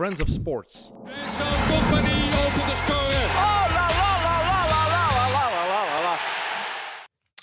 [0.00, 0.92] Friends of Sports.
[1.26, 2.96] Zo'n compagnie opent de score.
[3.36, 6.16] Oh, la la la la la la la la la la la.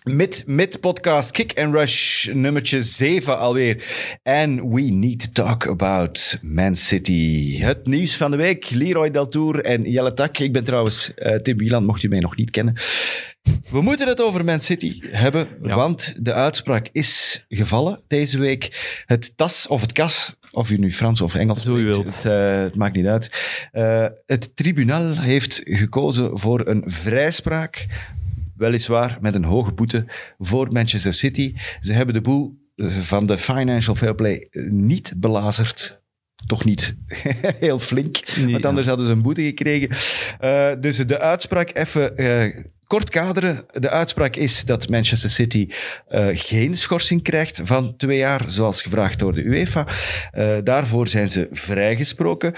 [0.03, 3.83] Mid, mid podcast Kick and Rush nummertje 7 alweer.
[4.23, 7.57] And we need to talk about Man City.
[7.59, 8.69] Het nieuws van de week.
[8.69, 10.37] Leroy Deltour en Jelle Tak.
[10.37, 12.73] Ik ben trouwens uh, Tim Wieland, mocht u mij nog niet kennen.
[13.71, 15.75] We moeten het over Man City hebben, Ja.
[15.75, 19.01] want de uitspraak is gevallen deze week.
[19.05, 22.15] Het TAS, of het KAS, of u nu Frans of Engels Zo wilt.
[22.15, 23.31] Het, eh, het maakt niet uit.
[23.71, 27.85] Eh, het tribunaal heeft gekozen voor een vrijspraak,
[28.55, 30.05] weliswaar met een hoge boete,
[30.37, 31.53] voor Manchester City.
[31.81, 36.01] Ze hebben de boel eh, van de financial fair play niet belazerd.
[36.47, 36.95] Toch niet
[37.59, 38.69] heel flink, Nee, want ja.
[38.69, 39.89] anders hadden ze een boete gekregen.
[40.81, 42.15] Dus de uitspraak, even
[42.87, 43.65] kort kaderen.
[43.71, 45.69] De uitspraak is dat Manchester City
[46.07, 49.87] eh, geen schorsing krijgt van twee jaar, zoals gevraagd door de UEFA.
[50.31, 52.53] Eh, daarvoor zijn ze vrijgesproken.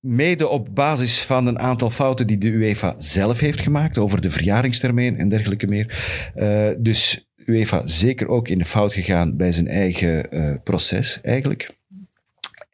[0.00, 4.30] Mede op basis van een aantal fouten die de UEFA zelf heeft gemaakt over de
[4.30, 5.98] verjaringstermijn en dergelijke meer.
[6.34, 11.76] Eh, dus UEFA zeker ook in de fout gegaan bij zijn eigen proces eigenlijk.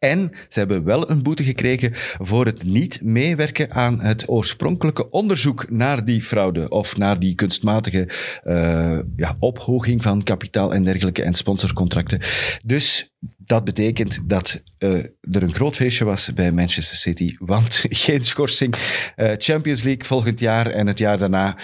[0.02, 5.70] En ze hebben wel een boete gekregen voor het niet meewerken aan het oorspronkelijke onderzoek
[5.70, 8.08] naar die fraude of naar die kunstmatige
[8.42, 12.20] eh, ja, ophoging van kapitaal en dergelijke en sponsorcontracten.
[12.64, 18.24] Dus dat betekent dat eh, er een groot feestje was bij Manchester City, want geen
[18.24, 18.74] schorsing.
[19.16, 21.56] Eh, Champions League volgend jaar en het jaar daarna.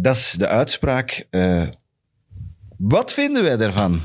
[0.00, 1.26] Dat is de uitspraak.
[2.76, 4.00] Wat vinden wij daarvan?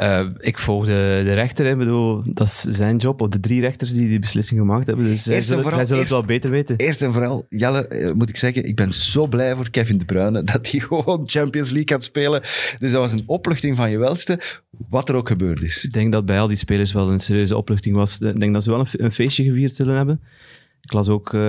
[0.00, 1.66] Eh, ik volg de, de rechter.
[1.66, 5.04] Ik bedoel, dat is zijn job, of de drie rechters die die beslissing gemaakt hebben.
[5.04, 6.76] Dus zij zullen, vooral zij zullen het wel beter weten.
[6.76, 10.04] Eerst en vooral, Jelle, eh, moet ik zeggen, ik ben zo blij voor Kevin De
[10.04, 12.40] Bruyne dat hij gewoon Champions League gaat spelen.
[12.78, 14.40] Dus dat was een opluchting van je welste,
[14.88, 15.84] wat er ook gebeurd is.
[15.84, 18.18] Ik denk dat bij al die spelers wel een serieuze opluchting was.
[18.18, 20.20] Ik denk dat ze wel een, fe- een feestje gevierd zullen hebben.
[20.80, 21.40] Ik las ook eh,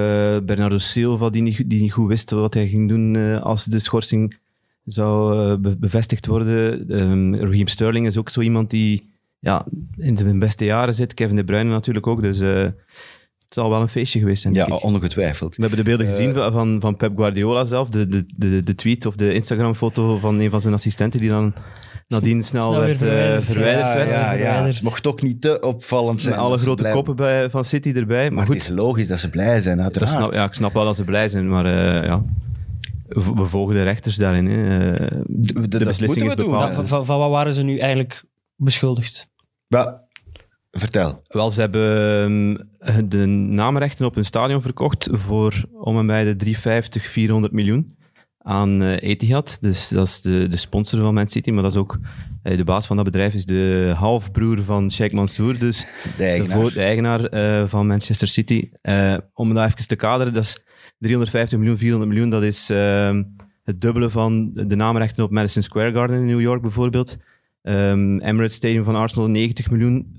[0.44, 4.40] Bernardo Silva, die niet, die niet goed wist wat hij ging doen als de schorsing
[4.92, 6.90] zou eh, be- bevestigd worden.
[6.90, 9.10] Ehm Raheem Sterling is ook zo iemand die
[9.40, 9.66] ja,
[9.98, 11.14] in zijn beste jaren zit.
[11.14, 12.22] Kevin De Bruyne natuurlijk ook.
[12.22, 12.64] Dus eh,
[13.46, 14.86] het zal wel een feestje geweest zijn, Ja, denk ik.
[14.86, 15.56] ongetwijfeld.
[15.56, 18.64] We hebben de beelden Eh, gezien van- van, van Pep Guardiola zelf, de, de, de,
[18.64, 21.54] de tweet of de Instagram-foto van een van zijn assistenten die dan
[22.08, 23.44] nadien snel, werd eh, verwijderd.
[23.46, 23.86] verwijderd.
[23.88, 24.10] ja, werd.
[24.10, 24.76] ja, ja, verwijderd.
[24.76, 26.34] het mocht ook niet te opvallend zijn.
[26.36, 28.24] Met alle grote blij- koppen bij, van City erbij.
[28.24, 30.12] Maar, Maar goed, het is logisch dat ze blij zijn, uiteraard.
[30.12, 32.24] snap, ja, ik snap wel dat ze blij zijn, maar eh, ja,
[33.14, 34.46] we we volgen de rechters daarin.
[34.46, 34.94] Hè.
[34.96, 36.76] Eh, de beslissing moeten is bepaald.
[36.76, 38.24] Van, van, van wat waren ze nu eigenlijk
[38.56, 39.28] beschuldigd?
[39.68, 40.00] Wel,
[40.72, 41.22] vertel.
[41.28, 46.36] Wel, ze hebben ehm, de naamrechten op hun stadion verkocht voor om en bij de
[46.36, 48.00] 350, 400 miljoen
[48.44, 49.58] aan eh, Etihad.
[49.62, 52.00] Dus dat is de, de sponsor van Man City, maar dat is ook
[52.44, 55.86] eh, de baas van dat bedrijf is de halfbroer van Sheikh Mansour, dus
[56.18, 56.58] De eigenaar.
[56.62, 58.70] vo- de eigenaar eh, van Manchester City.
[59.34, 60.64] Om dat even te kaderen, dat is
[61.00, 63.24] 350 miljoen, 400 miljoen, dat is ehm,
[63.64, 67.18] het dubbele van de naamrechten op Madison Square Garden in New York bijvoorbeeld.
[67.62, 70.14] Ehm, Emirates Stadium van Arsenal 90 miljoen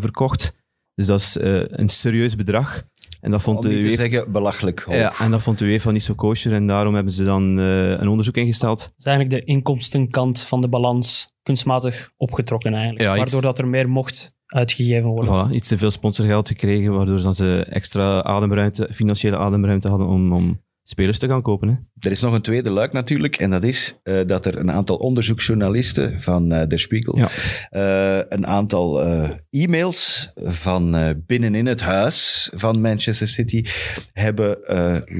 [0.00, 0.56] verkocht.
[0.94, 1.36] Dus dat is
[1.70, 2.84] een serieus bedrag.
[3.24, 4.94] En dat vond Om de niet te UEFA, zeggen, belachelijk hoog.
[4.96, 6.52] ja, en dat vond de UEFA niet zo kosher.
[6.52, 8.78] En daarom hebben ze dan eh, een onderzoek ingesteld.
[8.78, 13.04] Dat is eigenlijk de inkomstenkant van de balans kunstmatig opgetrokken eigenlijk.
[13.04, 15.48] Ja, iets- Waardoor dat er meer mocht uitgegeven worden.
[15.48, 20.32] Voilà, iets te veel sponsorgeld gekregen, waardoor dan ze extra ademruimte, financiële ademruimte hadden om,
[20.32, 21.68] om spelers te gaan kopen.
[21.68, 21.74] Hè.
[21.98, 24.96] Er is nog een tweede luik natuurlijk, en dat is eh, dat er een aantal
[24.96, 27.28] onderzoeksjournalisten van eh Der Spiegel, Ja.
[27.70, 29.02] eh, een aantal
[29.50, 33.64] e-mails van binnenin het huis van Manchester City
[34.12, 34.58] hebben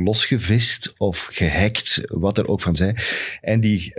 [0.05, 2.97] losgevist of gehackt, wat er ook van zij,
[3.41, 3.93] en die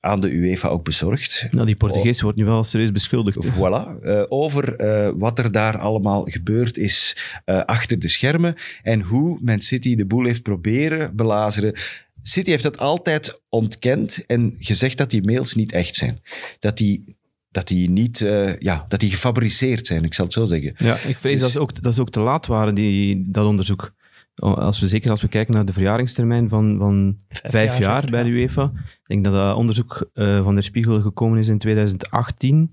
[0.00, 1.46] aan de UEFA ook bezorgd.
[1.50, 3.48] Nou, die Portugees wordt nu wel serieus beschuldigd.
[3.50, 4.76] Voilà, over
[5.18, 10.24] wat er daar allemaal gebeurd is achter de schermen en hoe Man City de boel
[10.24, 11.74] heeft proberen belazeren.
[12.22, 16.20] City heeft dat altijd ontkend en gezegd dat die mails niet echt zijn.
[16.58, 17.16] Dat die,
[17.50, 20.74] dat die niet, eh, ja, dat die gefabriceerd zijn, ik zal het zo zeggen.
[20.78, 23.46] Ja, ik vrees Dus- dat, ze ook, dat ze ook te laat waren, die, dat
[23.46, 23.92] onderzoek.
[24.34, 28.28] Als we, zeker als we kijken naar de verjaringstermijn van, van vijf, jaar, bij de
[28.28, 28.34] ja.
[28.34, 28.72] UEFA.
[28.74, 32.70] Ik denk dat dat onderzoek eh, van de Spiegel gekomen is in 2018.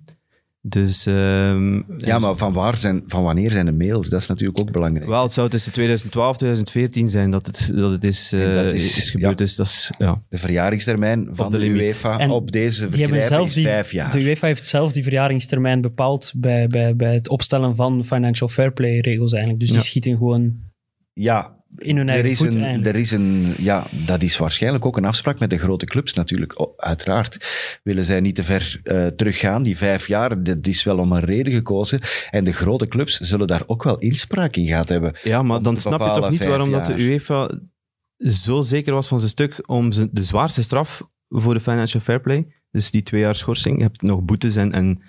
[0.70, 4.10] Dus ehm, Ja, maar van, waar zijn, van wanneer zijn de mails?
[4.10, 5.10] Dat is natuurlijk ook belangrijk.
[5.10, 8.64] Wel, het zou tussen 2012 en 2014 zijn dat het, dat het is, En eh,
[8.64, 9.30] dat is, is- gebeurd.
[9.40, 9.46] ja.
[9.46, 10.22] Dus dat is, ja.
[10.30, 11.66] De verjaringstermijn van de.
[11.70, 12.90] UEFA En op deze
[13.22, 14.12] zelf is die, vijf jaar.
[14.12, 18.72] De UEFA heeft zelf die verjaringstermijn bepaald bij, bij, bij het opstellen van financial fair
[18.72, 19.62] play regels eigenlijk.
[19.64, 20.54] Dus die schieten gewoon...
[21.14, 24.86] Ja, in hun er eigen is, voet een, er is een, ja, dat is waarschijnlijk
[24.86, 26.72] ook een afspraak met de grote clubs natuurlijk.
[26.78, 27.38] Uiteraard
[27.84, 29.64] willen zij niet te ver eh, teruggaan.
[29.64, 32.00] Die vijf jaar, dat is wel om een reden gekozen.
[32.30, 35.14] En de grote clubs zullen daar ook wel inspraak in gehad hebben.
[35.24, 37.00] Ja, maar dan snap je toch niet waarom dat de.
[37.00, 37.60] UEFA
[38.18, 42.48] zo zeker was van zijn stuk om de zwaarste straf voor de financial fair play,
[42.72, 45.02] dus die twee jaar schorsing, je hebt nog boetes en, en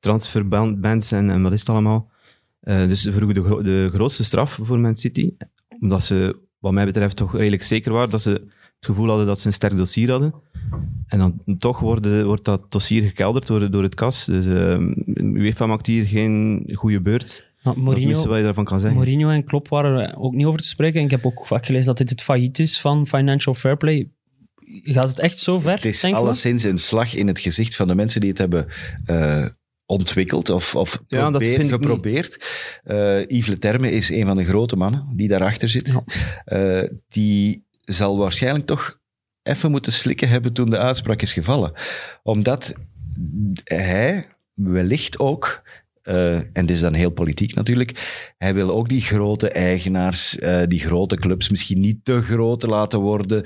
[0.00, 2.10] transferbans en, en wat is het allemaal.
[2.60, 5.30] Eh, dus ze vroegen de, gro- de grootste straf voor Man City,
[5.80, 9.40] omdat ze, wat mij betreft, toch redelijk zeker waren dat ze het gevoel hadden dat
[9.40, 10.34] ze een sterk dossier hadden.
[11.06, 14.24] En dan toch worden, wordt dat dossier gekelderd door, door het kas.
[14.24, 14.78] Dus eh,
[15.14, 17.54] UEFA maakt hier geen goede beurt.
[17.62, 18.98] Maar Dat is het minste Mourinho, wat je daarvan kan zeggen.
[18.98, 20.98] Mourinho en Klopp waren er ook niet over te spreken.
[20.98, 24.10] En ik heb ook vaak gelezen dat dit het failliet is van financial fair play.
[24.82, 27.94] Gaat het echt zo ver, Het is alleszins een slag in het gezicht van de
[27.94, 28.66] mensen die het hebben
[29.04, 29.46] eh,
[29.86, 32.38] ontwikkeld of, of Ja, probeer- geprobeerd.
[32.84, 35.94] Eh Yves Leterme is een van de grote mannen die daarachter zit.
[36.44, 38.98] Eh, die zal waarschijnlijk toch
[39.42, 41.72] even moeten slikken hebben toen de uitspraak is gevallen.
[42.22, 42.74] Omdat
[43.64, 45.62] hij wellicht ook...
[46.02, 48.32] eh, en dit is dan heel politiek natuurlijk.
[48.38, 53.42] Hij wil ook die grote eigenaars, die grote clubs, misschien niet te groot laten worden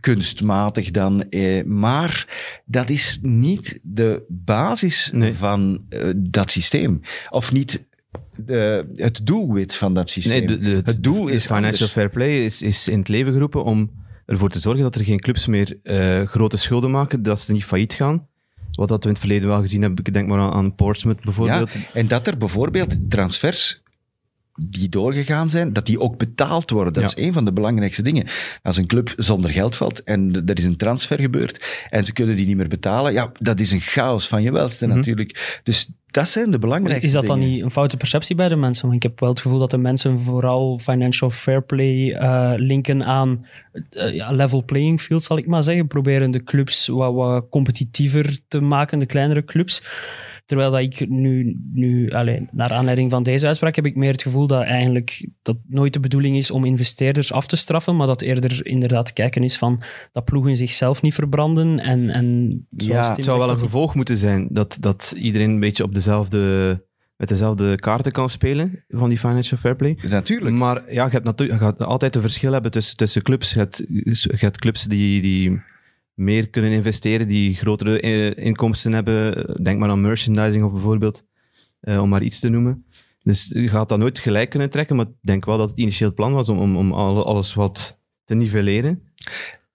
[0.00, 1.28] kunstmatig dan.
[1.30, 2.26] Eh, maar
[2.64, 5.32] dat is niet de basis Nee.
[5.32, 7.00] van eh, dat systeem.
[7.30, 7.86] Of niet
[8.44, 10.46] de, het doelwit van dat systeem.
[10.46, 11.90] Nee, de, de- het doel is financial anders.
[11.92, 13.90] fair play is, is in het leven geroepen om
[14.26, 17.64] ervoor te zorgen dat er geen clubs meer eh, grote schulden maken, dat ze niet
[17.64, 18.26] failliet gaan.
[18.72, 21.20] Wat dat we in het verleden wel gezien hebben, ik denk maar aan, aan Portsmouth
[21.24, 21.72] bijvoorbeeld.
[21.72, 23.82] Ja, en dat er bijvoorbeeld transfers
[24.68, 26.92] die doorgegaan zijn, dat die ook betaald worden.
[26.92, 27.08] Dat Ja.
[27.16, 28.26] is een van de belangrijkste dingen.
[28.62, 32.36] Als een club zonder geld valt en er is een transfer gebeurd en ze kunnen
[32.36, 34.96] die niet meer betalen, ja, dat is een chaos van je welste Mhm.
[34.96, 35.60] natuurlijk.
[35.62, 37.52] Dus dat zijn de belangrijkste Is dat dan dingen.
[37.54, 38.82] niet een foute perceptie bij de mensen?
[38.88, 43.04] Want ik heb wel het gevoel dat de mensen vooral financial fair play eh, linken
[43.04, 43.46] aan
[43.90, 45.86] eh, ja, level playing field, zal ik maar zeggen.
[45.86, 49.82] Proberen de clubs wat, wat competitiever te maken, de kleinere clubs.
[50.44, 54.22] Terwijl dat ik nu, nu alleen, naar aanleiding van deze uitspraak, heb ik meer het
[54.22, 58.22] gevoel dat eigenlijk dat nooit de bedoeling is om investeerders af te straffen, maar dat
[58.22, 59.82] eerder inderdaad kijken is van
[60.12, 61.78] dat ploegen zichzelf niet verbranden.
[61.78, 65.50] En, en zoals Ja, Het zou wel een die- gevolg moeten zijn dat, dat iedereen
[65.50, 66.38] een beetje op dezelfde,
[67.16, 69.98] met dezelfde kaarten kan spelen van die financial fair play.
[70.08, 70.56] Natuurlijk.
[70.56, 73.52] Maar ja, je, hebt natuurlijk, je gaat altijd een verschil hebben tussen, tussen clubs.
[73.52, 75.60] Je hebt, je hebt clubs die, die
[76.14, 79.46] meer kunnen investeren, die grotere eh, inkomsten hebben.
[79.62, 81.26] Denk maar aan merchandising of bijvoorbeeld,
[81.80, 82.84] eh, om maar iets te noemen.
[83.22, 86.14] Dus je gaat dat nooit gelijk kunnen trekken, maar ik denk wel dat het initieel
[86.14, 89.02] plan was om, om, om alle- alles wat te nivelleren.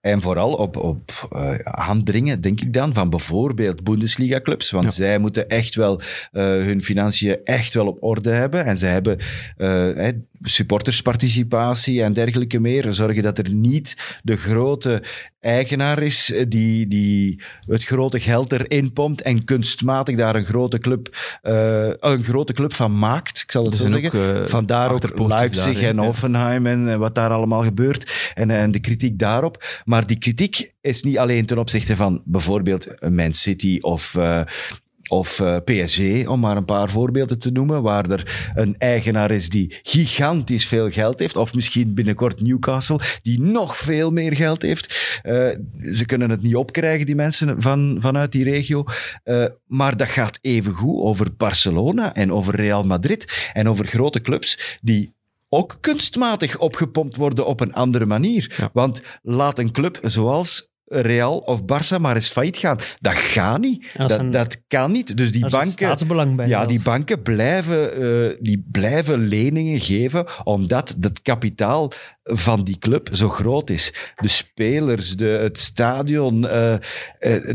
[0.00, 4.70] En vooral op, op eh, aandringen, denk ik dan, van bijvoorbeeld Bundesliga-clubs.
[4.70, 4.90] Want Ja.
[4.90, 6.00] zij moeten echt wel
[6.32, 8.64] eh, hun financiën echt wel op orde hebben.
[8.64, 9.18] En zij hebben
[9.56, 10.08] eh,
[10.42, 12.92] supportersparticipatie en dergelijke meer.
[12.92, 15.02] Zorgen dat er niet de grote
[15.40, 21.16] eigenaar is die, die het grote geld erin pompt en kunstmatig daar een grote club,
[21.98, 23.40] een grote club van maakt.
[23.40, 24.06] Ik zal het zo zeggen.
[24.20, 25.98] ook, eh, Vandaar ook Leipzig en.
[25.98, 28.32] Hoffenheim en eh, wat daar allemaal gebeurt.
[28.34, 29.64] En, en de kritiek daarop.
[29.90, 34.42] Maar die kritiek is niet alleen ten opzichte van bijvoorbeeld Man City of, eh,
[35.08, 39.48] of eh, PSG, om maar een paar voorbeelden te noemen, waar er een eigenaar is
[39.48, 45.20] die gigantisch veel geld heeft, of misschien binnenkort Newcastle, die nog veel meer geld heeft.
[45.22, 45.48] Eh,
[45.92, 48.84] ze kunnen het niet opkrijgen, die mensen van, vanuit die regio.
[49.66, 55.18] Maar dat gaat evengoed over Barcelona en over Real Madrid en over grote clubs die
[55.52, 58.54] ook kunstmatig opgepompt worden op een andere manier.
[58.56, 58.70] Ja.
[58.72, 62.78] Want laat een club zoals Real of Barça maar eens failliet gaan.
[63.00, 63.86] Dat gaat niet.
[64.30, 65.16] Dat kan niet.
[65.16, 65.70] Dus die banken...
[65.70, 66.48] staatsbelang bij.
[66.48, 71.92] Ja, die banken blijven, eh, die blijven leningen geven omdat het kapitaal
[72.22, 73.94] van die club zo groot is.
[74.16, 76.80] De spelers, de, het stadion, eh, eh,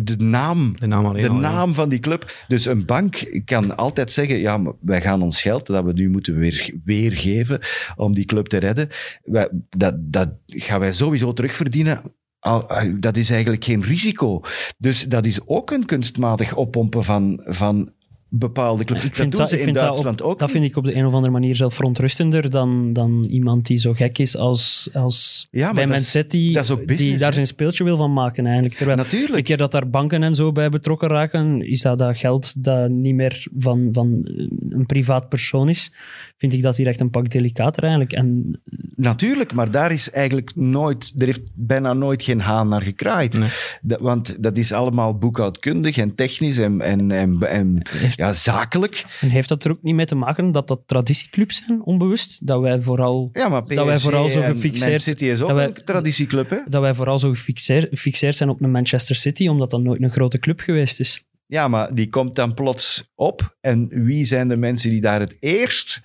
[0.01, 1.42] de naam, De naam alleen de al, ja.
[1.42, 2.32] naam van die club.
[2.48, 6.10] Dus een bank kan altijd zeggen, ja, maar wij gaan ons geld dat we nu
[6.10, 7.60] moeten weer, weergeven
[7.96, 8.89] om die club te redden,
[9.24, 12.01] wij, dat, dat gaan wij sowieso terugverdienen.
[12.46, 14.42] Ah, Dat is eigenlijk geen risico.
[14.78, 17.92] Dus dat is ook een kunstmatig oppompen van, van
[18.39, 19.04] bepaalde clubs.
[19.04, 20.58] Ik vind dat doen dat, ze ik in vind dat Duitsland op- ook Dat niet.
[20.58, 23.94] vind ik op de een of andere manier zelf verontrustender dan, dan iemand die zo
[23.94, 27.46] gek is als, als Ja, maar bij dat Man City, ook die business, daar zijn
[27.48, 28.75] speeltje wil van maken eigenlijk.
[28.75, 29.36] Terwijl Natuurlijk.
[29.36, 32.89] de keer dat daar banken en zo bij betrokken raken, is dat, dat geld dat
[32.89, 34.22] niet meer van, van
[34.70, 35.94] een privaat persoon is,
[36.38, 38.13] vind ik dat hier echt een pak delicater eigenlijk.
[38.13, 38.60] En
[38.96, 43.38] Natuurlijk, maar daar is eigenlijk nooit, er heeft bijna nooit geen haan naar gekraaid.
[43.38, 43.50] Nee.
[43.82, 48.34] Dat, want dat is allemaal boekhoudkundig en technisch en, en, en, en heeft ja, ja,
[48.34, 49.05] zakelijk.
[49.22, 52.48] En heeft dat er ook niet mee te maken dat dat traditieclubs zijn, onbewust?
[52.48, 55.58] Dat wij vooral, Ja, maar PSG Dat wij vooral zo gefixeerd- City is ook dat
[55.58, 56.58] wij- een traditieclub, hè?
[56.67, 60.12] dat wij vooral zo gefixeerd, gefixeerd zijn op een Manchester City, omdat dat nooit een
[60.12, 61.24] grote club geweest is.
[61.48, 63.58] Ja, maar die komt dan plots op.
[63.62, 66.01] En wie zijn de mensen die daar het eerst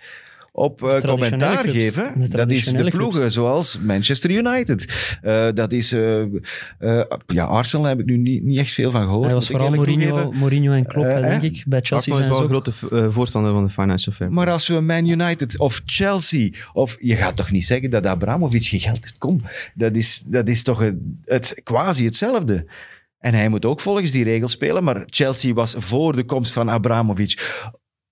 [0.52, 1.76] op eh, commentaar clubs.
[1.76, 2.21] geven?
[2.21, 3.35] De Dat is de ploegen clubs.
[3.35, 5.19] zoals Manchester United.
[5.23, 5.92] Eh, dat is...
[5.92, 6.23] eh,
[7.26, 9.25] ja, Arsenal heb ik nu niet, niet echt veel van gehoord.
[9.25, 10.33] Hij was vooral Mourinho.
[10.33, 11.64] Mourinho en Klopp, denk ik.
[11.66, 12.73] Bij Chelsea zijn wel ze een grote
[13.12, 14.45] voorstander van de financial fair play.
[14.45, 18.64] Maar als we Man United of Chelsea, of je gaat toch niet zeggen dat Abramovic
[18.64, 19.19] geen geld heeft?
[19.19, 19.42] Kom,
[19.75, 22.66] dat is, dat is toch het, het, quasi hetzelfde.
[23.19, 26.71] En hij moet ook volgens die regels spelen, maar Chelsea was voor de komst van
[26.71, 27.61] Abramovic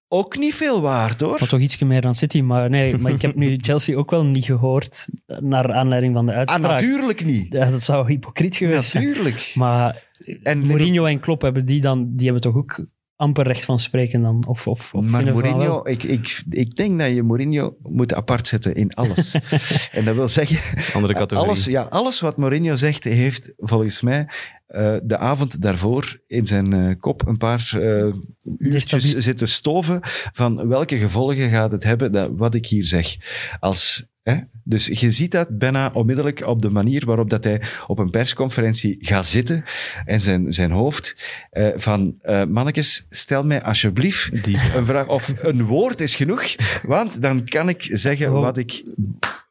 [0.08, 1.36] ook niet veel waard, hoor.
[1.38, 2.40] Maar toch iets meer dan City.
[2.40, 6.32] Maar nee, maar ik heb nu Chelsea ook wel niet gehoord, naar aanleiding van de
[6.32, 6.80] Ah, uitspraak.
[6.80, 7.52] natuurlijk niet.
[7.52, 9.04] Ja, dat zou hypocriet geweest zijn.
[9.06, 9.52] Natuurlijk.
[9.54, 10.08] Maar
[10.42, 12.84] En Mourinho en Klopp hebben die dan, die hebben toch ook
[13.18, 14.44] amper recht van spreken dan?
[14.46, 18.74] Of, of, of Maar Mourinho, ik, ik, ik denk dat je Mourinho moet apart zetten
[18.74, 19.34] in alles.
[19.92, 20.58] en dat wil zeggen,
[20.94, 21.50] Andere categorie.
[21.50, 24.28] alles, ja, alles wat Mourinho zegt, heeft volgens mij
[24.66, 28.12] eh, de avond daarvoor in zijn eh, kop een paar eh
[28.58, 29.98] uurtjes zitten stoven
[30.32, 33.16] van welke gevolgen gaat het hebben, dat, wat ik hier zeg.
[33.60, 34.36] Als, hè?
[34.64, 38.96] Dus je ziet dat bijna onmiddellijk op de manier waarop dat hij op een persconferentie
[39.00, 39.64] gaat zitten
[40.04, 41.16] en zijn, zijn hoofd
[41.50, 46.54] eh, van eh mannetjes, stel mij alsjeblieft Die- een vraag, of een woord is genoeg,
[46.82, 48.42] want dan kan ik zeggen Wow.
[48.42, 48.82] wat ik...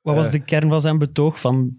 [0.02, 1.40] Wat was eh, de kern van zijn betoog?
[1.40, 1.72] Van,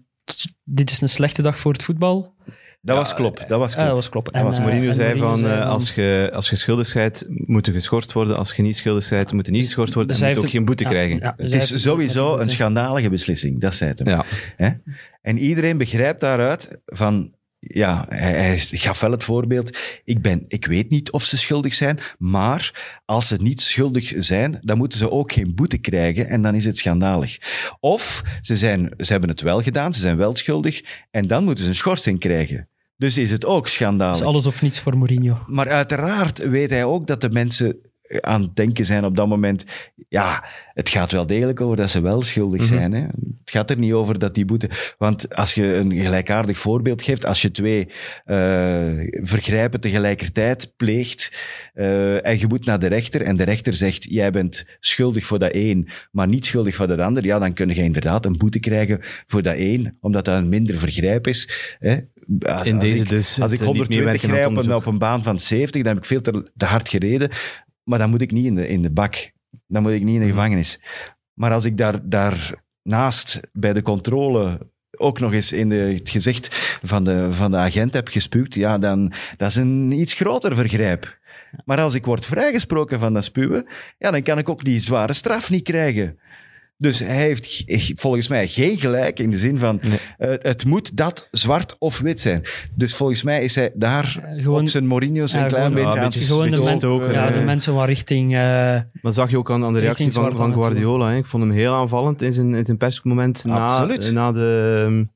[0.63, 2.35] dit is een slechte dag voor het voetbal?
[2.81, 3.85] Dat Ja, was klop, dat was klop.
[3.85, 4.31] dat was.
[4.31, 6.93] En, Als eh, Mourinho en zei Mourinho van, zei eh, als, je, als je schuldig
[6.93, 8.37] bent, moet je geschorst worden.
[8.37, 10.11] Als je niet schuldig bent, moet je niet geschorst worden.
[10.11, 11.19] Dus En moet ook geen boete ja, krijgen.
[11.19, 13.99] ja, dus Het is sowieso een schandalige beslissing, dat zei het
[14.57, 14.81] hem.
[15.21, 17.33] En iedereen begrijpt daaruit van...
[17.59, 19.77] Ja, hij, hij gaf wel het voorbeeld.
[20.03, 24.59] Ik, ben, ik weet niet of ze schuldig zijn, maar als ze niet schuldig zijn,
[24.61, 27.37] dan moeten ze ook geen boete krijgen en dan is het schandalig.
[27.79, 31.63] Of ze, zijn, ze hebben het wel gedaan, ze zijn wel schuldig en dan moeten
[31.63, 32.67] ze een schorsing krijgen.
[32.97, 34.17] Dus is het ook schandalig.
[34.17, 35.43] Dus alles of niets voor Mourinho.
[35.47, 37.77] Maar uiteraard weet hij ook dat de mensen
[38.19, 39.63] aan het denken zijn op dat moment.
[40.09, 42.73] Ja, het gaat wel degelijk over dat ze wel schuldig Mhm.
[42.73, 42.91] zijn.
[42.93, 43.01] Hè?
[43.01, 44.69] Het gaat er niet over dat die boete.
[44.97, 47.87] Want als je een gelijkaardig voorbeeld geeft, als je twee
[48.25, 51.31] eh, vergrijpen tegelijkertijd pleegt
[51.73, 55.39] eh, en je moet naar de rechter en de rechter zegt: jij bent schuldig voor
[55.39, 58.59] dat één, maar niet schuldig voor dat ander, ja, dan kun je inderdaad een boete
[58.59, 61.49] krijgen voor dat één, omdat dat een minder vergrijp is.
[61.79, 61.97] Hè?
[62.39, 64.73] Als In deze ik- dus als ik eh, niet 120 meewerken aan rij op een,
[64.75, 67.29] op een baan van 70, dan heb ik veel te, te hard gereden.
[67.89, 69.31] Maar dan moet ik niet in de, in de bak.
[69.67, 70.35] Dan moet ik niet in de Mhm.
[70.35, 70.79] gevangenis.
[71.33, 76.77] Maar als ik daar, daarnaast bij de controle ook nog eens in de, het gezicht
[76.83, 81.19] van de, van de agent heb gespuwd, ja, dan dat is een iets groter vergrijp.
[81.65, 83.65] Maar als ik word vrijgesproken van dat spuwen,
[83.97, 86.19] ja, dan kan ik ook die zware straf niet krijgen.
[86.81, 87.63] Dus hij heeft
[87.99, 89.99] volgens mij geen gelijk in de zin van Nee.
[90.17, 92.43] eh, het moet dat zwart of wit zijn.
[92.75, 95.77] Dus volgens mij is hij daar Eh, gewoon- op zijn Mourinho's een Ja, klein gewoon-
[95.83, 98.33] beetje Ja, aan het beetje Gewoon de, men- ook, ja, de eh, mensen wat richting...
[98.33, 98.39] eh,
[99.01, 101.09] Maar zag je ook aan, aan de reactie van, van Guardiola.
[101.09, 101.17] Hè?
[101.17, 104.11] Ik vond hem heel aanvallend in zijn, in zijn persmoment na, Absoluut.
[104.13, 105.07] na, de,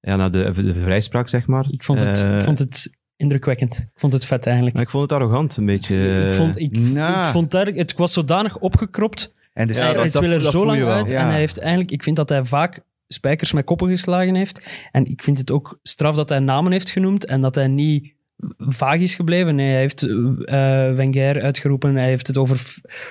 [0.00, 1.66] ja, na de, de vrijspraak, zeg maar.
[1.70, 3.78] ik, vond het, ik vond het indrukwekkend.
[3.78, 4.74] Ik vond het vet eigenlijk.
[4.76, 6.26] maar ik vond het arrogant, een beetje.
[6.26, 7.26] ik vond, ik, nou.
[7.26, 9.34] ik vond daar, het was zodanig opgekropt.
[9.56, 11.08] En de Ja, hij dat- hij dat- wil er dat zo lang uit.
[11.10, 11.20] Ja.
[11.20, 14.66] En hij heeft eigenlijk, ik vind dat hij vaak spijkers met koppen geslagen heeft.
[14.92, 18.14] En ik vind het ook straf dat hij namen heeft genoemd en dat hij niet
[18.58, 19.54] vaag is gebleven.
[19.54, 21.94] Nee, hij heeft eh Wenger uitgeroepen.
[21.94, 22.58] Hij heeft het over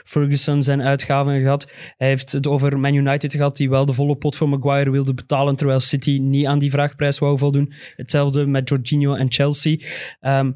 [0.03, 1.71] Ferguson zijn uitgaven gehad.
[1.97, 5.13] Hij heeft het over Man United gehad, die wel de volle pot voor Maguire wilde
[5.13, 7.73] betalen, terwijl City niet aan die vraagprijs wou voldoen.
[7.95, 9.77] Hetzelfde met Jorginho en Chelsea.
[10.19, 10.51] Ehm,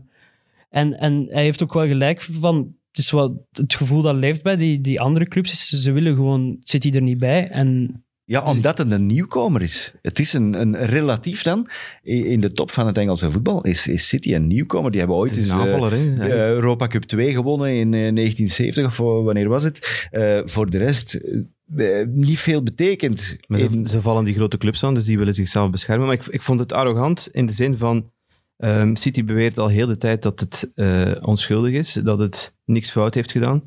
[0.70, 2.78] en, en hij heeft ook wel gelijk van...
[2.90, 5.52] Het is wel het gevoel dat leeft bij die, die andere clubs.
[5.52, 7.50] Is, ze willen gewoon City er niet bij.
[7.50, 9.94] En Ja, omdat het een nieuwkomer is.
[10.02, 11.68] Het is een, een relatief dan,
[12.02, 14.92] in de top van het Engelse voetbal, is, is City een nieuwkomer.
[14.92, 18.86] Die hebben ooit eens een eh, aanvaller, eh, Europa Cup 2 gewonnen in eh, 1970,
[18.86, 20.08] of eh, wanneer was het?
[20.12, 21.20] Eh, voor de rest
[22.08, 23.38] niet veel betekend.
[23.48, 26.06] Maar ze, ze vallen die grote clubs aan, dus die willen zichzelf beschermen.
[26.06, 28.12] Maar ik, ik vond het arrogant in de zin van...
[28.60, 32.92] ehm, City beweert al heel de tijd dat het eh, onschuldig is, dat het niks
[32.92, 33.64] fout heeft gedaan.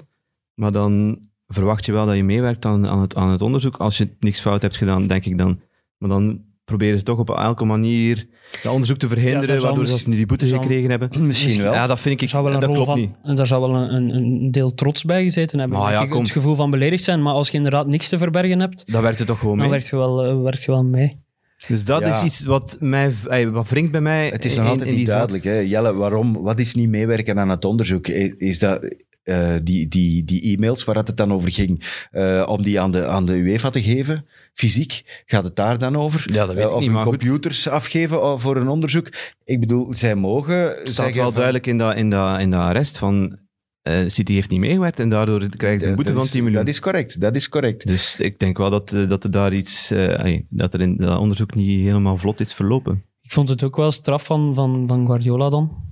[0.54, 3.76] Maar dan verwacht je wel dat je meewerkt aan, aan, het, aan het onderzoek.
[3.76, 5.61] Als je niks fout hebt gedaan, denk ik dan.
[5.99, 8.26] Maar dan proberen ze toch op elke manier
[8.62, 11.11] dat onderzoek te verhinderen, waardoor ze nu die boetes gekregen hebben.
[11.26, 11.72] Misschien wel.
[11.72, 12.28] Ja, dat vind ik...
[12.28, 13.11] zou wel een dat klopt van, niet.
[13.22, 15.78] en daar zou wel een, een, een deel trots bij gezeten hebben.
[15.78, 16.22] Maar ja, kom.
[16.22, 17.22] het gevoel van beledigd zijn.
[17.22, 19.78] Maar als je inderdaad niks te verbergen hebt, Dat werkt er toch gewoon dan mee.
[19.78, 21.20] werk je wel, eh, werk je wel mee.
[21.69, 22.09] Dus dat Ja.
[22.09, 24.28] is iets wat, mij, eh, wat wringt bij mij.
[24.28, 25.45] Het is nog in altijd niet duidelijk.
[25.45, 25.59] Hè?
[25.59, 28.09] Jelle, waarom, wat is niet meewerken aan het onderzoek?
[28.09, 32.62] Is, is dat, eh, die, die, die e-mails waar het dan over ging, eh, om
[32.62, 36.25] die aan de, aan de UEFA te geven, fysiek, gaat het daar dan over?
[36.33, 37.02] Ja, dat weet Eh, ik of niet, goed.
[37.04, 39.09] computers afgeven voor een onderzoek.
[39.45, 42.61] Ik bedoel, zij mogen Het staat wel van- duidelijk in dat, in dat, in dat
[42.61, 43.38] arrest van
[43.83, 46.65] eh, City heeft niet meegewerkt en daardoor krijgen ze een boete van is- 10 miljoen.
[46.65, 47.87] Dat is correct, dat is correct.
[47.87, 51.19] Dus ik denk wel dat, eh, dat er daar iets, eh, dat er in dat
[51.19, 53.05] onderzoek niet helemaal vlot is verlopen.
[53.21, 55.91] Ik vond het ook wel straf van, van, van Guardiola dan.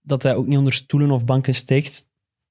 [0.00, 2.06] Dat hij ook niet onder stoelen of banken steekt.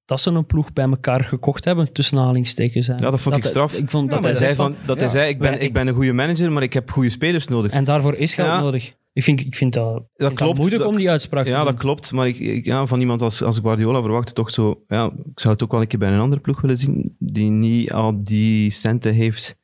[0.05, 2.87] Dat ze een ploeg bij elkaar gekocht hebben, tussen aanhalingstekens.
[2.87, 2.93] hè.
[2.93, 3.73] Ja, dat vond ik hij- straf.
[3.73, 4.73] Ik vond Ja, dat hij hij zei van...
[4.75, 7.09] van, dat hij zei ik, ben, ik ben een goede manager, maar ik heb goede
[7.09, 7.71] spelers nodig.
[7.71, 8.59] En daarvoor is geld Ja.
[8.59, 8.93] nodig.
[9.17, 11.65] Ik vind, ik vind dat, dat klopt, moeilijk dat- om die uitspraak te Ja, doen.
[11.65, 12.11] dat klopt.
[12.11, 14.83] Maar ik, ik- ja, van iemand als, als Guardiola verwacht toch zo...
[14.87, 17.49] Ja, ik zou het ook wel een keer bij een andere ploeg willen zien die
[17.49, 19.59] niet al die centen heeft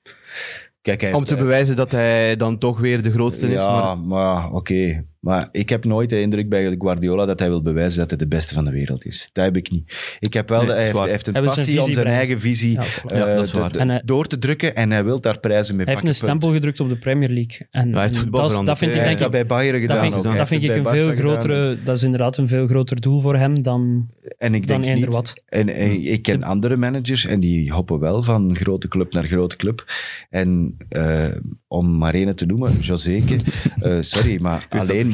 [0.82, 3.62] Kijk, om te bewijzen dat hij dan toch weer de grootste is.
[3.64, 5.06] Ja, Maar maar, oké.
[5.24, 8.28] Maar ik heb nooit de indruk bij Guardiola dat hij wil bewijzen dat hij de
[8.28, 9.30] beste van de wereld is.
[9.34, 10.18] Dat heb ik niet.
[10.20, 11.84] Ik heb wel, Nee, de- hij, dat heeft, hij heeft een Hij zijn passie om
[11.84, 12.18] zijn brengen.
[12.18, 15.40] eigen visie Ja, eh, dat te- En hij- door te drukken en hij wil daar
[15.40, 16.40] prijzen mee Hij heeft een pakken, punt.
[16.40, 17.68] stempel gedrukt op de Premier League.
[17.72, 19.48] En, hij heeft en voetbal dat, dat vind Hij ik heeft denk dat ik...
[19.48, 21.22] bij Bayern gedaan Dat vind, ik, Hij dat heeft vind ik het een veel Barca
[21.22, 21.32] gedaan.
[21.42, 21.84] grotere...
[21.84, 24.10] Dat is inderdaad een veel groter doel voor hem dan...
[24.38, 25.34] En ik dan denk eender niet, wat.
[25.50, 29.56] En, en ik ken andere managers en die hoppen wel van grote club naar grote
[29.56, 29.86] club.
[30.30, 31.36] En eh,
[31.68, 33.38] om maar één te noemen, Joseke,
[33.78, 35.12] eh, sorry, maar dat alleen...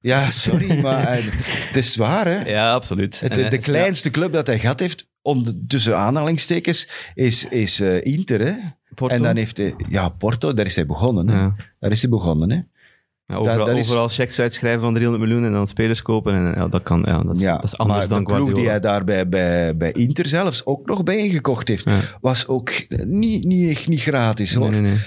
[0.00, 1.24] Ja, sorry, maar eh,
[1.68, 2.44] het is waar, hè.
[2.44, 3.20] Ja, absoluut.
[3.20, 7.46] Het- En, de, eh, de kleinste club dat hij gehad heeft, om, tussen aanhalingstekens, is,
[7.48, 8.40] is eh, Inter.
[8.40, 8.52] Hè?
[8.94, 9.14] Porto.
[9.16, 11.28] En dan heeft hij, ja, Porto, daar is hij begonnen.
[11.28, 11.34] Hè?
[11.40, 11.54] ja.
[11.80, 12.50] Daar is hij begonnen.
[12.50, 12.58] Hè?
[13.26, 16.34] Ja, overal, dat overal checks uitschrijven van 300 miljoen en dan spelers kopen.
[16.34, 18.52] En, ja, dat, kan, ja, dat, is, Ja, dat is anders maar dan de ploeg
[18.52, 21.98] die hij daar bij, bij, bij Inter zelfs ook nog bij ingekocht heeft, Ja.
[22.20, 22.72] was ook
[23.04, 24.54] niet, niet, echt niet gratis.
[24.54, 24.70] Hoor.
[24.70, 25.00] Nee, nee, nee.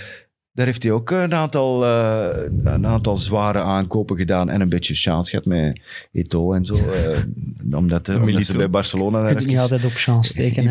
[0.57, 4.93] Daar heeft hij ook een aantal, eh, een aantal zware aankopen gedaan en een beetje
[4.93, 5.79] chance gehad met
[6.13, 6.75] Eto'o en zo.
[6.75, 7.17] eh,
[7.71, 9.19] omdat, eh, omdat ze bij Barcelona...
[9.19, 10.63] Je kunt het niet altijd op chance steken.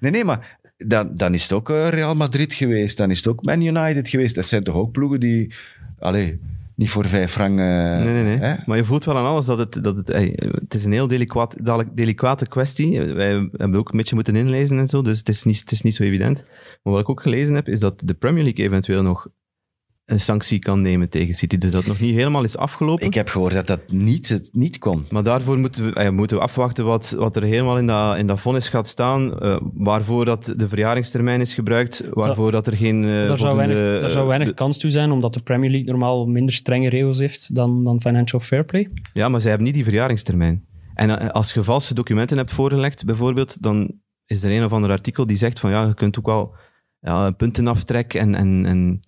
[0.00, 2.96] Nee, nee, maar dan, dan is het ook eh, Real Madrid geweest.
[2.96, 4.34] Dan is het ook Man United geweest.
[4.34, 5.52] Dat zijn toch ook ploegen die...
[5.98, 6.40] Allee,
[6.80, 7.58] niet voor vijf frank...
[7.58, 8.36] eh, Nee, nee, nee.
[8.36, 8.54] hè?
[8.66, 9.84] Maar je voelt wel aan alles dat het...
[9.84, 10.08] Dat het,
[10.52, 11.56] het is een heel delicaat,
[11.94, 13.00] delicate kwestie.
[13.00, 15.82] Wij hebben ook een beetje moeten inlezen en zo, dus het is, niet, het is
[15.82, 16.44] niet zo evident.
[16.82, 19.28] Maar wat ik ook gelezen heb, is dat de Premier League eventueel nog
[20.10, 21.56] een sanctie kan nemen tegen City.
[21.58, 23.06] Dus dat nog niet helemaal is afgelopen.
[23.06, 25.04] Ik heb gehoord dat dat niet, het niet kon.
[25.10, 28.26] Maar daarvoor moeten we, eh, moeten we afwachten wat, wat er helemaal in dat, in
[28.26, 29.38] dat vonnis gaat staan.
[29.40, 32.04] eh, waarvoor dat de verjaringstermijn is gebruikt.
[32.10, 33.04] Waarvoor dat er geen.
[33.04, 35.70] eh, Daar zou weinig, daar zou eh, weinig de- kans toe zijn, omdat de Premier
[35.70, 38.88] League normaal minder strenge regels heeft dan, dan Financial Fair Play.
[39.12, 40.64] Ja, maar zij hebben niet die verjaringstermijn.
[40.94, 43.92] En eh, als je valse documenten hebt voorgelegd, bijvoorbeeld, dan
[44.26, 46.54] is er een of ander artikel die zegt van ja, je kunt ook wel
[47.00, 49.00] ja, puntenaftrek en, en, en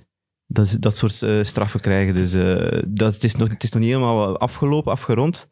[0.52, 2.14] dat, dat soort eh, straffen krijgen.
[2.14, 5.50] Dus eh, dat, het, is nog, het is nog niet helemaal afgelopen, afgerond.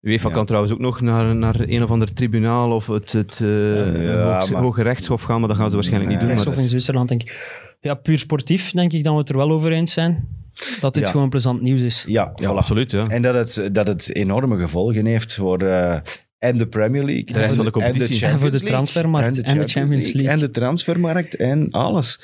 [0.00, 0.34] UEFA Ja.
[0.34, 4.38] kan trouwens ook nog naar, naar een of ander tribunaal of het, het eh, Ja,
[4.38, 6.28] hoog- maar- hoge rechtshof gaan, maar dat gaan ze waarschijnlijk niet doen.
[6.28, 7.62] Rechtshof in Zwitserland, denk ik.
[7.80, 10.28] Ja, puur sportief denk ik dat we het er wel over eens zijn.
[10.80, 11.10] Dat dit Ja.
[11.10, 12.04] gewoon plezant nieuws is.
[12.06, 12.54] Ja, ja, voilà.
[12.56, 12.90] absoluut.
[12.90, 13.06] Ja.
[13.06, 16.00] En dat het, dat het enorme gevolgen heeft voor eh,
[16.44, 17.24] en de Premier League.
[17.24, 18.26] De rest van de en competitie.
[18.26, 20.32] En voor de transfermarkt en de Champions League.
[20.32, 22.18] En de transfermarkt en alles.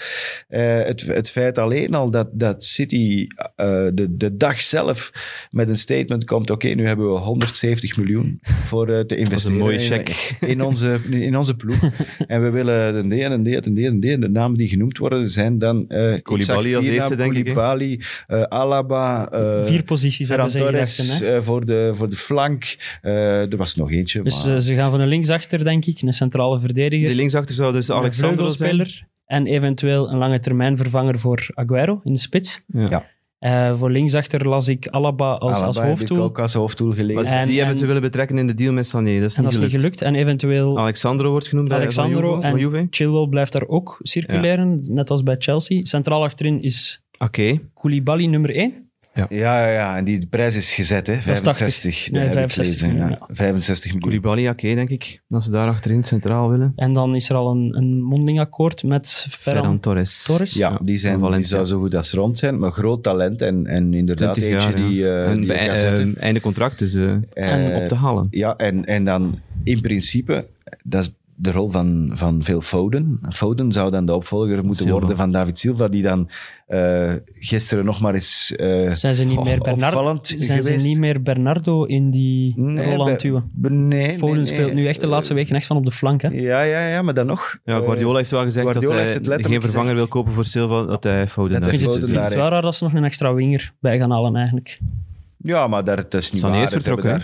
[0.49, 5.13] Eh, het, het feit alleen al dat, dat City eh, de, de dag zelf
[5.51, 9.75] met een statement komt, oké, nu hebben we 170 miljoen voor eh, te investeren mooie
[9.79, 10.35] in- check.
[10.47, 11.79] in, onze, in onze ploeg.
[12.27, 14.21] en we willen de D en D en D en D.
[14.21, 15.85] De namen die genoemd worden zijn dan...
[15.89, 17.45] eh ik Koulibaly als eerste, denk ik?
[17.45, 19.29] Koulibaly, eh, Alaba...
[19.31, 21.43] eh, Vier posities hebben ze Torres hè.
[21.43, 22.77] voor, de, voor de flank.
[23.03, 24.10] Eh, er was nog eentje.
[24.13, 27.73] Dus maar- ze gaan van een linksachter, denk ik, een centrale verdediger, Die linksachter zou
[27.73, 28.87] dus een Alexandro zijn.
[29.27, 32.65] en eventueel een lange termijn vervanger voor Aguero in de spits.
[32.67, 32.87] Ja.
[32.89, 33.05] Ja.
[33.39, 36.23] Eh, voor linksachter las ik Alaba als, Alaba als heb ik hoofddoel.
[36.23, 37.25] ook als hoofddoel gelezen.
[37.27, 39.21] En- die hebben en- ze willen betrekken in de deal met Sané.
[39.21, 39.99] Dat is En niet dat is niet gelukt.
[39.99, 40.15] gelukt.
[40.17, 42.59] En eventueel Alexandro wordt genoemd bij Alexandro Juve.
[42.59, 42.77] Juve.
[42.77, 45.81] en Chilwell blijft daar ook circuleren, net als bij Chelsea.
[45.85, 47.59] Centraal achterin is Oké.
[47.75, 48.90] Koulibaly nummer 1.
[49.15, 51.13] Ja, ja, ja, en die prijs is gezet, hè?
[51.13, 51.57] is 80.
[51.57, 52.11] 65.
[52.11, 53.35] Nee, dat heb ik 65 gelezen, miljoen, ja.
[53.35, 54.21] 65 miljoen.
[54.21, 55.23] Koulibaly, oké, denk ik.
[55.29, 56.73] Dat ze daar achterin centraal willen.
[56.77, 60.23] En dan is er al een, een mondeling akkoord met Ferran Ferran Torres.
[60.23, 60.55] Torres.
[60.55, 63.95] Ja, die, zijn, die zou zo goed als rond zijn, maar groot talent en, en
[63.95, 64.89] inderdaad 20 eentje jaar, ja.
[64.89, 68.27] die, eh en die bij, eh, einde contract, dus eh, Eh, op te halen.
[68.31, 70.47] Ja, en, en dan in principe,
[70.83, 71.11] dat is
[71.43, 73.21] de rol van, van Phil Foden.
[73.31, 74.93] Foden zou dan de opvolger moeten Silva.
[75.01, 76.31] worden van David Silva, die dan
[76.67, 79.87] eh, gisteren nog maar eens eh, Zijn ze niet oh, meer Bernardo?
[79.99, 83.51] opvallend Zijn ze niet meer Bernardo in die Nee, rol aan het duwen?
[83.55, 86.23] be- nee, Foden nee, speelt nu echt de laatste weken echt van op de flank.
[86.23, 86.29] Hè?
[86.29, 87.59] Ja, ja, ja, maar dan nog.
[87.65, 89.97] Ja, Eh, Guardiola heeft wel gezegd Guardiola dat heeft hij geen vervanger gezegd.
[89.97, 92.63] wil kopen voor Silva, dat hij Foden Dat het, Foden het is daar wel raar
[92.63, 94.79] dat ze nog een extra winger bij gaan halen eigenlijk.
[95.43, 96.63] Ja, maar daar, dat is niet Sané waar.
[96.63, 97.21] is vertrokken,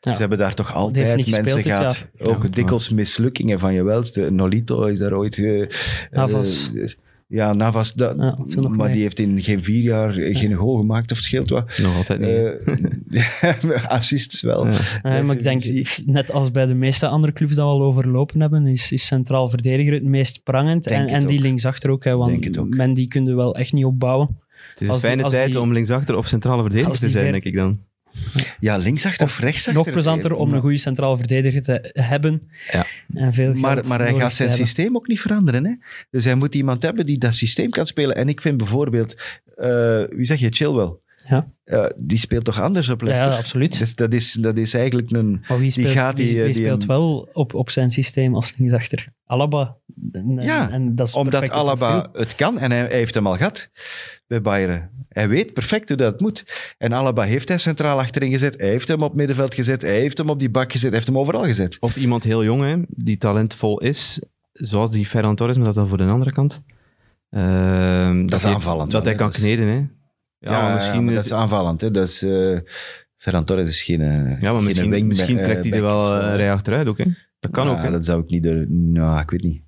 [0.00, 2.10] Ze hebben daar toch altijd mensen gehad.
[2.18, 4.30] Ook Ja, dikwijls mislukkingen van je welste.
[4.30, 5.34] Nolito is daar ooit...
[5.34, 5.68] ge-
[6.10, 6.70] Navas.
[6.76, 6.88] eh,
[7.28, 7.92] ja, Navas.
[7.94, 8.92] dat- Ja, maar mee.
[8.92, 11.78] die heeft in geen vier jaar geen goal gemaakt of het scheelt wat.
[11.78, 12.28] Nog altijd niet.
[13.10, 14.66] Eh, assists wel.
[14.66, 14.72] Ja.
[15.02, 15.64] Ja, maar ik denk,
[16.04, 19.48] net als bij de meeste andere clubs dat we al overlopen hebben, is, is centraal
[19.48, 20.84] verdediger het meest prangend.
[20.84, 22.74] Denk En, en die linksachter ook, hè, Denk want het ook.
[22.74, 24.40] men die kun je wel echt niet opbouwen.
[24.70, 27.44] Het is een Als fijne tijd die- om linksachter of centrale verdediger te zijn, denk
[27.44, 27.78] ik dan.
[28.60, 29.72] Ja, linksachter of rechtsachter.
[29.74, 32.42] Nog plezanter om een goede centraal verdediger te hebben.
[32.72, 32.86] Ja.
[33.14, 34.66] En veel Maar, maar hij gaat zijn hebben.
[34.66, 35.64] systeem ook niet veranderen.
[35.64, 35.72] Hè?
[36.10, 38.16] Dus hij moet iemand hebben die dat systeem kan spelen.
[38.16, 39.16] En ik vind bijvoorbeeld,
[39.56, 40.96] eh, wie zeg je, Chilwell.
[41.28, 41.48] Ja.
[41.64, 43.30] Eh, die speelt toch anders op Leicester?
[43.32, 43.78] ja, absoluut.
[43.78, 45.44] Dus dat is, dat is eigenlijk een...
[45.48, 48.34] Maar wie speelt, gaat die, wie, eh, die speelt een- wel op, op zijn systeem
[48.34, 49.06] als linksachter?
[49.26, 49.76] Alaba.
[50.12, 52.20] En, Ja, en dat is Omdat Alaba profiel.
[52.22, 53.70] het kan en hij, hij heeft hem al gehad
[54.26, 54.90] bij Bayern.
[55.08, 56.44] Hij weet perfect hoe dat moet.
[56.78, 58.60] En Alaba heeft hij centraal achterin gezet.
[58.60, 59.82] Hij heeft hem op middenveld gezet.
[59.82, 60.84] Hij heeft hem op die bak gezet.
[60.86, 61.76] Hij heeft hem overal gezet.
[61.80, 65.80] Of iemand heel jong, hè, die talentvol is, zoals die Ferran Torres, maar dat is
[65.80, 66.64] dan voor de andere kant.
[67.30, 69.84] Ehm, is hij- aanvallend Dat wel, hij kan dus- kneden, hè.
[70.38, 71.06] Ja, misschien...
[71.06, 71.80] dat is- is aanvallend.
[71.80, 71.90] Hè?
[71.90, 72.58] Dat is, eh,
[73.16, 76.14] Ferran Torres is geen, eh, ja, maar misschien, wing- misschien eh, trekt hij er wel
[76.14, 77.04] een rij achteruit ook, hè.
[77.40, 77.90] Dat kan ja, ook, hè.
[77.90, 78.64] Dat zou ik niet door...
[78.68, 79.62] Nou, ik weet niet.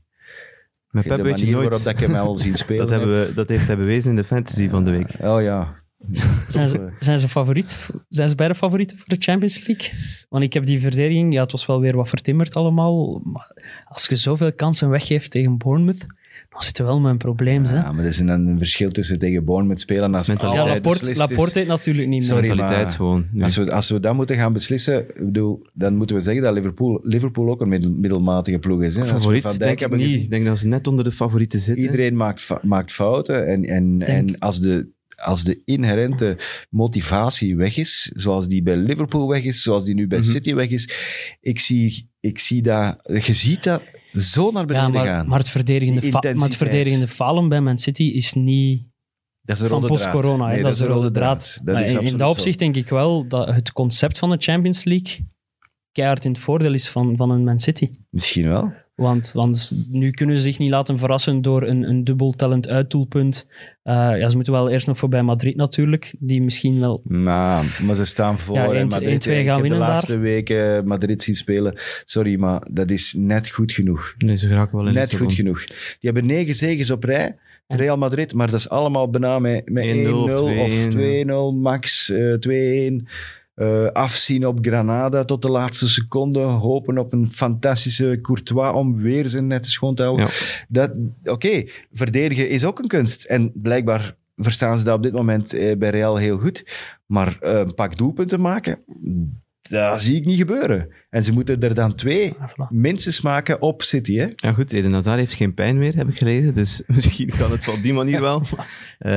[1.05, 1.69] Met de Pep weet je manier nooit.
[1.69, 4.17] waarop dat ik hem al zien spelen Dat, hebben we, dat heeft hij bewezen in
[4.17, 5.15] de fantasy van de week.
[5.21, 5.77] Oh ja.
[6.49, 9.99] Zijn ze, zijn, ze favoriet, zijn ze beide favorieten voor de Champions League?
[10.29, 13.21] Want ik heb die verdediging, ja, het was wel weer wat vertimmerd allemaal.
[13.25, 13.53] Maar
[13.85, 16.07] als je zoveel kansen weggeeft tegen Bournemouth,
[16.51, 17.65] dan zit er wel met een probleem.
[17.65, 17.75] hè?
[17.77, 20.67] ja, maar er is een, een verschil tussen tegen Bournemouth spelen als mentaliteit.
[20.67, 21.15] Ja, Laporte.
[21.17, 22.29] Laporte heeft natuurlijk niet meer.
[22.29, 23.27] Sorry, Mentaliteit maar- gewoon.
[23.41, 27.01] Als we, als we dat moeten gaan beslissen, bedoel, dan moeten we zeggen dat Liverpool,
[27.03, 28.97] Liverpool ook een middel- middelmatige ploeg is.
[28.97, 29.07] Hè?
[29.07, 30.07] Favoriet Van Dijk denk ik hebben niet.
[30.09, 31.85] gezien, Ik denk dat ze net onder de favorieten zitten.
[31.85, 33.47] Iedereen maakt, maakt fouten.
[33.47, 36.37] En, en, Denk- en als, de, als de inherente
[36.71, 40.29] motivatie weg is, zoals die bij Liverpool weg is, zoals die nu bij Mhm.
[40.29, 40.89] City weg is,
[41.41, 45.29] ik zie, ik zie dat, je ziet dat zo naar Ja, beneden maar, gaan.
[45.29, 48.91] maar, het verdedigende maar het verdedigende falen bij Man City is niet
[49.43, 49.93] dat is van draad.
[49.93, 50.47] post-corona.
[50.47, 51.61] Nee, dat is de rode draad.
[51.65, 52.29] Dat is in, in dat zo.
[52.29, 55.27] opzicht denk ik wel dat het concept van de Champions League
[55.93, 57.91] keihard in het voordeel is van, van een Man City.
[58.11, 58.73] Misschien wel.
[58.99, 63.47] Want, want nu kunnen ze zich niet laten verrassen door een, een dubbel talent uitdoelpunt.
[63.83, 67.01] Eh, ja, ze moeten wel eerst nog voorbij Madrid natuurlijk, die misschien wel...
[67.05, 68.57] Nou, maar ze staan voor.
[68.57, 69.89] Ja, en 1-2 Madrid, gaan ik heb winnen de daar.
[69.89, 71.75] laatste weken Madrid zien spelen.
[72.05, 74.15] Sorry, maar dat is net goed genoeg.
[74.19, 75.65] Nee, ze geraken wel in Net goed genoeg.
[75.67, 77.37] Die hebben negen zegens op rij.
[77.67, 82.11] Real Madrid, maar dat is allemaal bijna met, met 1-0 1-0 of of 2-0, max
[82.11, 83.07] eh, 2-1.
[83.59, 86.41] Eh, afzien op Granada tot de laatste seconde.
[86.41, 90.29] Hopen op een fantastische Courtois om weer zijn net schoon te houden.
[90.69, 90.95] Ja.
[91.25, 93.25] Oké, verdedigen is ook een kunst.
[93.25, 96.65] En blijkbaar verstaan ze dat op dit moment eh, bij Real heel goed.
[97.07, 98.79] Maar eh, een pak doelpunten maken,
[99.69, 100.89] dat zie ik niet gebeuren.
[101.11, 102.69] En ze moeten er dan twee Ah, voilà.
[102.71, 104.17] minstens maken op City.
[104.17, 104.27] Hè?
[104.37, 106.55] Ja goed, Eden Hazard heeft geen pijn meer, heb ik gelezen.
[106.55, 108.43] Dus misschien kan het op die manier wel.
[108.99, 109.11] Eh,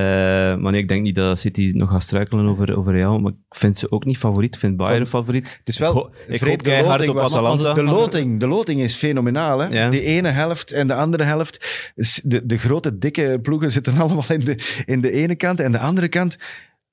[0.58, 3.20] maar nee, ik denk niet dat City nog gaat struikelen over, over Real.
[3.20, 4.54] Maar ik vind ze ook niet favoriet.
[4.54, 5.56] Ik vind Bayern favoriet.
[5.60, 7.74] Het is wel, Ik hoop de keihard loting op was- Atalanta.
[7.74, 9.60] De loting, de loting is fenomenaal.
[9.60, 9.68] Hè?
[9.68, 9.90] Ja.
[9.90, 11.92] De ene helft en de andere helft.
[12.24, 15.60] De, de grote, dikke ploegen zitten allemaal in de, in de ene kant.
[15.60, 16.38] En de andere kant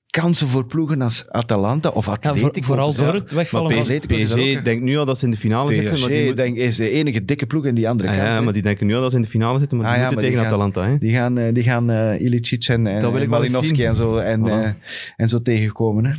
[0.09, 2.51] kansen voor ploegen als Atalanta of Ja, Atletico.
[2.53, 2.97] voor- vooral Ja.
[2.97, 3.99] door het Maar wegvallen van...
[3.99, 4.07] PSG.
[4.07, 5.99] PSG denkt nu al dat ze in de finale zitten.
[5.99, 8.27] Maar PSG die, moet- denk, is de enige dikke ploeg in die andere Ah, kant.
[8.37, 9.77] ja, maar die denken nu al dat ze in de finale zitten.
[9.77, 10.91] Maar die Ah, ja, moeten maar die tegen gaan- Atalanta.
[10.93, 10.97] Hè?
[10.97, 14.43] Die gaan, eh, die gaan eh Ilicic en, eens Malinowski en zo, en, Voilà.
[14.51, 14.69] eh,
[15.15, 16.05] en zo tegenkomen.
[16.05, 16.11] Hè.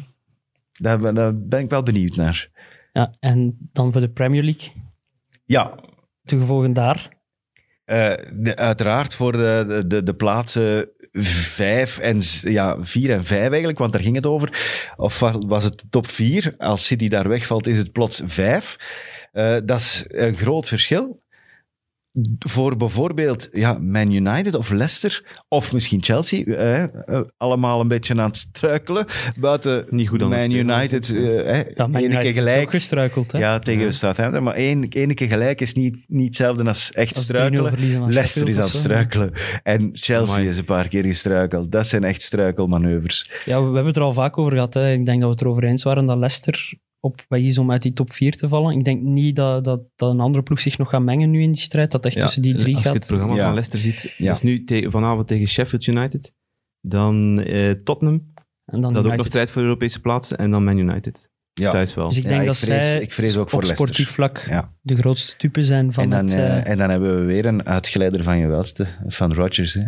[0.72, 2.48] Daar, ben- daar ben ik wel benieuwd naar.
[2.92, 4.68] Ja, en dan voor de Premier League,
[5.44, 5.74] Ja,
[6.22, 7.18] de gevolgen daar.
[7.84, 13.48] Eh, de- uiteraard voor de, de, de, de plaatsen vijf en ja, vier en vijf
[13.48, 14.48] eigenlijk, want daar ging het over.
[14.96, 16.54] Of wa- was het top vier?
[16.58, 18.76] Als City daar wegvalt, is het plots vijf.
[19.32, 21.22] Eh, dat is een groot verschil.
[22.38, 28.14] Voor bijvoorbeeld ja, Man United of Leicester, of misschien Chelsea, eh, eh, allemaal een beetje
[28.20, 29.04] aan het struikelen.
[29.40, 32.62] Buiten Niet goed het Man spelen, United, eh, Ja, Man ene United keer gelijk.
[32.62, 33.32] ook gestruikeld.
[33.32, 33.38] Hè?
[33.38, 33.90] Ja, tegen Ja.
[33.92, 34.42] Southampton.
[34.42, 37.34] Maar één, ene keer gelijk is niet, niet hetzelfde als echt Als 3-0
[37.66, 38.12] struikelen.
[38.12, 39.32] Leicester is aan het struikelen.
[39.62, 40.48] En Chelsea Amai.
[40.48, 41.72] is een paar keer gestruikeld.
[41.72, 43.30] Dat zijn echt struikelmanoeuvres.
[43.44, 44.74] Ja, we we hebben het er al vaak over gehad.
[44.74, 44.92] Hè.
[44.92, 47.92] Ik denk dat we het erover eens waren dat Leicester op is om uit die
[47.92, 48.78] top 4 te vallen.
[48.78, 51.52] Ik denk niet dat, dat, dat een andere ploeg zich nog gaat mengen nu in
[51.52, 51.90] die strijd.
[51.90, 52.98] Dat echt Ja, tussen die drie als je gaat.
[52.98, 53.44] het programma Ja.
[53.44, 54.32] van Leicester ziet, Ja.
[54.32, 56.34] is nu te- vanavond tegen Sheffield United.
[56.80, 58.32] Dan eh, Tottenham,
[58.64, 60.38] En dan dat ook nog strijd voor de Europese plaatsen.
[60.38, 61.29] En dan Man United.
[61.60, 61.70] Ja.
[61.70, 62.08] thuis wel.
[62.08, 63.94] Dus ik Ja, denk ik dat vrees- zij ik vrees ook voor op Leicester.
[63.94, 64.70] sportief vlak Ja.
[64.82, 66.34] de grootste type zijn van En dan, het...
[66.34, 69.74] eh, eh, en dan hebben we weer een uitgeleider van je welste, van Rodgers.
[69.74, 69.82] Hè.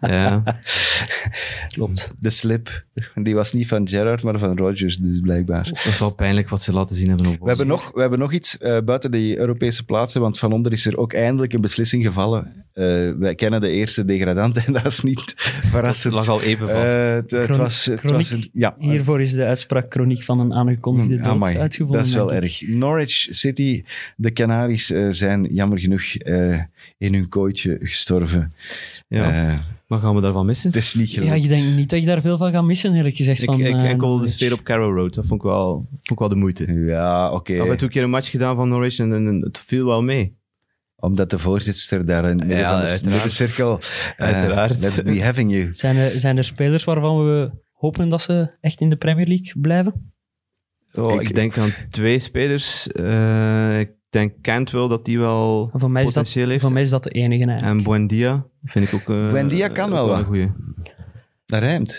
[0.00, 0.42] Ja.
[1.74, 2.10] klopt.
[2.18, 2.84] De slip.
[3.14, 5.64] Die was niet van Gerrard, maar van Rodgers, dus blijkbaar.
[5.64, 8.18] Dat is wel pijnlijk wat ze laten zien hebben op We hebben nog, we hebben
[8.18, 11.60] nog iets eh, buiten die Europese plaatsen, want van onder is er ook eindelijk een
[11.60, 12.64] beslissing gevallen.
[12.72, 12.84] Eh,
[13.18, 16.14] wij kennen de eerste degradant en dat is niet verrassend.
[16.14, 16.94] Het lag al even vast.
[16.94, 20.52] Eh, het, was, het was een, ja, Hiervoor is de uitspraak chroniek van een
[20.84, 21.98] aangekondigde dood Amai, uitgevonden.
[21.98, 22.42] Dat is wel ik.
[22.42, 22.68] erg.
[22.68, 23.82] Norwich City,
[24.16, 26.58] de Canaries eh, zijn jammer genoeg eh,
[26.98, 28.52] in hun kooitje gestorven.
[29.08, 29.52] ja.
[29.52, 30.70] Eh, Wat gaan we daarvan missen?
[30.70, 31.28] het is niet gelukt.
[31.30, 33.40] Ja, ik denk niet dat ik daar veel van ga missen, eerlijk gezegd.
[33.42, 36.18] Ik, van, ik, enkel de sfeer op Carrow Road, dat vond ik wel, vond ik
[36.18, 36.72] wel de moeite.
[36.72, 37.52] Ja, oké.
[37.52, 39.86] Ik heb toen een keer een match gedaan van Norwich en, en- en het viel
[39.86, 40.38] wel mee.
[40.96, 43.54] Omdat de voorzitter daar in het midden Ja, van de
[44.16, 44.80] eh, Uiteraard.
[44.80, 45.68] let's be having you.
[45.74, 49.52] Zijn er, zijn er spelers waarvan we hopen dat ze echt in de Premier League
[49.60, 50.12] blijven?
[50.98, 52.92] Oh, ik, Ik- denk aan twee spelers.
[52.92, 56.62] Eh, ik denk Cantwell dat die wel Van mij, is dat, potentieel heeft.
[56.62, 57.78] van mij is dat de enige eigenlijk.
[57.78, 60.24] En Buendia vind ik ook, eh, Buendia kan ook wel wat.
[60.24, 60.52] goeie.
[61.46, 61.98] Dat rijmt.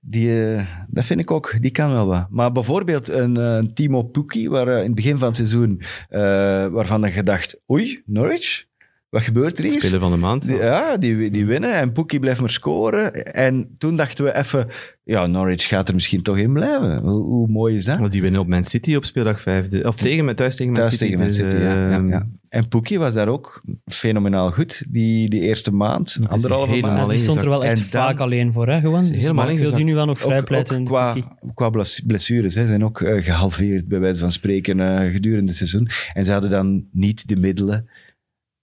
[0.00, 1.54] Die, eh, dat vind ik ook.
[1.60, 2.26] Die kan wel wat.
[2.30, 6.20] Maar bijvoorbeeld een, eh, een Timo Pukki, waar in het begin van het seizoen, eh,
[6.66, 8.64] waarvan je dacht, oei, Norwich?
[9.10, 9.72] Wat gebeurt er hier?
[9.72, 10.46] Speler van de maand.
[10.46, 13.24] Die- ja, die, die winnen en Pukki blijft maar scoren.
[13.34, 14.66] En toen dachten we even,
[15.04, 16.98] ja, Norwich gaat er misschien toch in blijven.
[16.98, 17.98] Hoe, hoe mooi is dat?
[17.98, 19.66] Want die winnen op Man City op speeldag 5.
[19.66, 21.04] de- Of tegen, met- thuis tegen Man Thuis City.
[21.04, 22.26] tegen Man dus, City, ja, ja, ehm, ja.
[22.48, 27.06] En Pukki was daar ook fenomenaal goed, die, die eerste maand, anderhalve helemaal maand.
[27.06, 29.00] Ja, die stond er wel echt En dan- vaak alleen voor, hè, gewoon.
[29.00, 30.80] Dus helemaal wil die nu wel nog Ook, vrijpleiten.
[30.80, 31.16] ook qua,
[31.54, 35.56] qua bles- blessures hè, zijn ook eh, gehalveerd, bij wijze van spreken, eh, gedurende het
[35.56, 35.88] seizoen.
[36.12, 37.88] En ze hadden dan niet de middelen.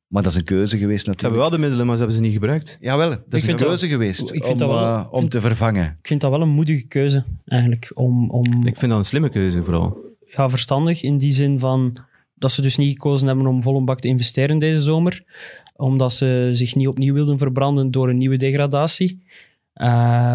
[0.08, 1.42] Maar dat is een keuze geweest Ze hebben natuurlijk.
[1.42, 2.78] wel de middelen, maar ze hebben ze niet gebruikt.
[2.82, 5.42] Jawel, dat is een keuze geweest ik vind om, dat wel- eh, om vind- te
[5.42, 5.98] vervangen.
[6.02, 7.92] Ik vind dat wel een moedige keuze, eigenlijk.
[7.94, 9.98] Om, om Ik vind dat een slimme keuze vooral.
[10.26, 11.98] ja, verstandig in die zin van
[12.36, 15.24] dat ze dus niet gekozen hebben om vol een bak te investeren deze zomer.
[15.76, 19.24] Omdat ze zich niet opnieuw wilden verbranden door een nieuwe degradatie.
[19.74, 19.88] Eh,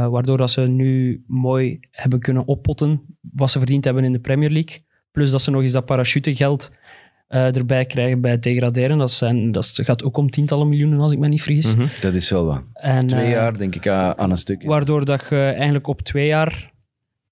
[0.09, 4.51] waardoor dat ze nu mooi hebben kunnen oppotten wat ze verdiend hebben in de Premier
[4.51, 4.85] League.
[5.13, 6.71] Plus dat ze nog eens dat parachutegeld
[7.33, 8.99] eh, erbij krijgen bij het degraderen.
[8.99, 11.77] Dat, zijn, dat gaat ook om tientallen miljoenen, als ik me niet vergis.
[11.77, 11.87] Mhm.
[12.01, 12.63] Dat is wel wat.
[12.73, 14.63] En, Twee eh, jaar, denk ik, aan een stuk.
[14.63, 16.73] Waardoor dat je eigenlijk op twee jaar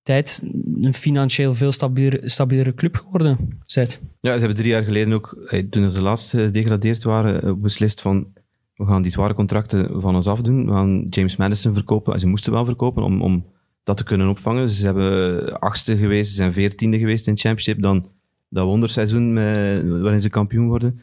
[0.03, 0.43] tijd
[0.81, 3.37] een financieel veel stabielere, stabielere club geworden
[3.75, 4.01] bent.
[4.21, 8.27] Ja, ze hebben drie jaar geleden ook, eh, toen ze laatst gedegradeerd waren, beslist van
[8.75, 10.67] we gaan die zware contracten van ons afdoen.
[10.67, 12.13] We gaan James Madison verkopen.
[12.13, 13.47] En Ze moesten wel verkopen om, om
[13.83, 14.69] dat te kunnen opvangen.
[14.69, 17.83] Ze hebben achtste geweest, ze zijn veertiende geweest in het championship.
[17.83, 18.19] Dan
[18.51, 21.01] dat wonderseizoen eh, waarin ze kampioen worden.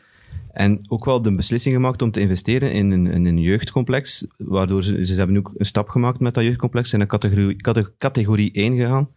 [0.54, 4.26] En ook wel de beslissing gemaakt om te investeren in een, een jeugdcomplex.
[4.38, 6.90] Waardoor ze, ze hebben ook een stap gemaakt met dat jeugdcomplex.
[6.90, 9.10] Zijn naar categorie, cate- categorie 1 gegaan.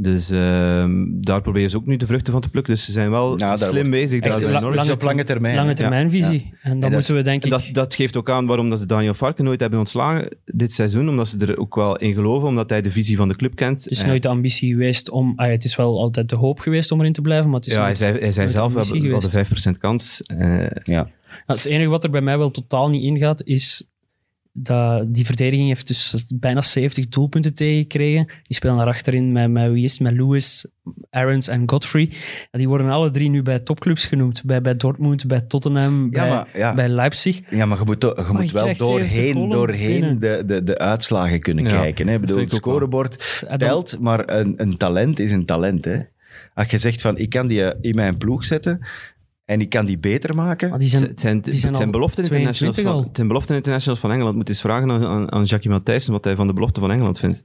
[0.00, 2.74] Dus ehm, daar proberen ze ook nu de vruchten van te plukken.
[2.74, 4.20] Dus ze zijn wel slim wordt bezig.
[4.20, 4.80] daar bij la- Norwich.
[4.82, 5.56] Dus op lange termijn.
[5.56, 6.52] Lange termijnvisie.
[6.62, 7.50] En dan dat moeten we denk ik...
[7.50, 11.08] Dat, dat geeft ook aan waarom dat ze Daniel Farken nooit hebben ontslagen dit seizoen.
[11.08, 13.82] Omdat ze er ook wel in geloven, omdat hij de visie van de club kent.
[13.82, 15.32] Het is En- nooit de ambitie geweest om...
[15.36, 17.72] ah het is wel altijd de hoop geweest om erin te blijven, maar het is
[17.72, 20.20] ja, hij nooit- zei, hij zei zelf, we ambitie hebben we hadden 5% kans.
[20.22, 21.08] Eh, Ja.
[21.46, 23.88] Nou, het enige wat er bij mij wel totaal niet ingaat, is
[24.62, 28.26] dat die verdediging heeft dus bijna 70 doelpunten tegengekregen.
[28.26, 30.00] Die spelen daar achterin met, met wie is het?
[30.00, 30.66] Met Lewis,
[31.10, 32.08] Aarons en Godfrey.
[32.50, 34.44] Ja, die worden alle drie nu bij topclubs genoemd.
[34.44, 36.74] Bij, bij Dortmund, bij Tottenham, Ja, bij, maar- ja.
[36.74, 37.40] bij Leipzig.
[37.50, 40.78] Ja, maar je moet, je moet je wel krijgt 70 doorheen, doorheen de, de, de
[40.78, 42.06] uitslagen kunnen Ja, kijken.
[42.08, 42.14] Hè.
[42.14, 45.84] Ik bedoel, het scorebord telt, maar een, een talent is een talent.
[45.84, 45.98] Hè.
[46.54, 48.80] Als je zegt van, ik kan die in mijn ploeg zetten
[49.48, 50.70] en ik kan die beter maken.
[50.70, 54.00] Maar die zijn, het zijn, die zijn zijn al belofte internationals 22 van, belofte internationals
[54.00, 54.36] van Engeland.
[54.36, 57.18] Moet eens vragen aan, aan, aan Jackie Matthijssen wat hij van de belofte van Engeland
[57.18, 57.44] vindt.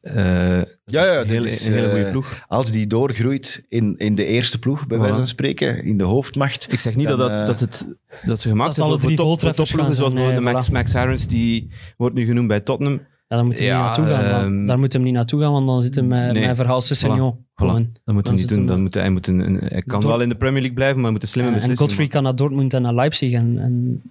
[0.00, 2.44] Eh, Ja, ja, een hele, dit is, een hele goede eh, ploeg.
[2.48, 5.00] Als die doorgroeit in, in de eerste ploeg, bij Voilà.
[5.00, 6.72] wijze van spreken, in de hoofdmacht.
[6.72, 7.86] Ik zeg niet dan, dat, dat, eh, dat, het,
[8.24, 10.94] dat ze gemaakt dat zijn alle voor, top, voor voltreffers topploegen, gaan zoals Max, Max
[10.94, 13.00] Irons, die wordt nu genoemd bij Tottenham.
[13.34, 14.30] Ja, daar moet hij Ja, niet naartoe gaan.
[14.30, 16.46] want ehm, daar moet hem niet naartoe gaan, want dan zit hij met, nee.
[16.46, 17.34] met verhaal Cessignon.
[17.36, 17.66] Voilà.
[17.66, 18.58] Dat moet hij Dan niet doen.
[18.58, 20.58] hem- Dan moet hij, hij, moet een, een- hij kan Dort- wel in de Premier
[20.60, 22.82] League blijven, maar hij moet een slimme En, en beslissing Godfrey kan naar Dortmund en
[22.82, 23.32] naar Leipzig.
[23.32, 24.02] En, en.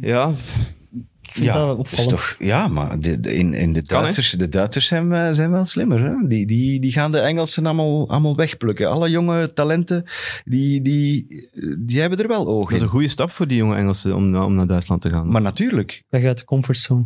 [0.00, 0.30] Ja,
[1.22, 4.00] ik vind ja, toch, ja, maar de, de- in, in de, Kan?
[4.00, 6.00] Duitsers, de Duitsers zijn, eh, zijn wel slimmer.
[6.02, 6.28] Hè?
[6.28, 8.90] Die, die, die gaan de Engelsen allemaal, allemaal wegplukken.
[8.90, 10.04] Alle jonge talenten,
[10.44, 11.26] die, die,
[11.78, 14.36] die hebben er wel oog dat is een goede stap voor die jonge Engelsen om,
[14.36, 15.28] om naar Duitsland te gaan.
[15.28, 16.02] Maar natuurlijk.
[16.08, 17.04] Weg uit de comfortzone.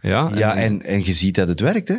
[0.00, 1.96] Ja, Ja, en, en je ziet dat het werkt, hè?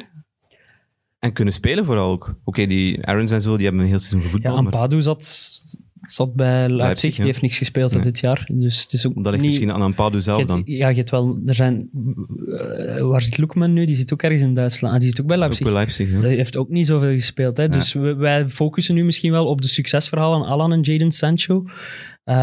[1.19, 2.35] En kunnen spelen vooral ook.
[2.43, 4.55] Oké, die Aaron's en zo, die hebben een heel seizoen Ja, gevoetbald.
[4.55, 5.51] maar Ampadu zat
[6.01, 7.25] zat bij Leipzig, Leipzig, die ja.
[7.25, 8.01] heeft niks gespeeld Nee.
[8.01, 8.49] dit jaar.
[8.53, 9.45] Dus het is ook Dat ligt niet...
[9.45, 10.62] misschien aan een Padu zelf dan.
[10.65, 11.39] ja, je hebt wel...
[11.45, 11.89] Er zijn...
[12.47, 13.85] eh, waar zit Loekman nu?
[13.85, 14.93] Die zit ook ergens in Duitsland.
[14.93, 15.65] Ah, die zit ook bij Ook Leipzig.
[15.65, 16.12] bij Leipzig.
[16.12, 16.19] ja.
[16.19, 17.57] Hij heeft ook niet zoveel gespeeld.
[17.57, 17.69] Hè?
[17.69, 21.63] Dus we- wij focussen nu misschien wel op de succesverhalen Alan en Jaden Sancho.
[22.23, 22.35] Eh,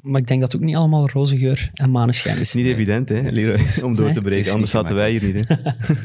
[0.00, 2.52] maar ik denk dat het ook niet allemaal roze geur en maneschijn is.
[2.54, 4.14] Niet evident, hè, Leroy, om door Nee.
[4.14, 4.52] te breken.
[4.52, 5.48] Anders zaten wij hier niet.
[5.48, 5.54] Hè.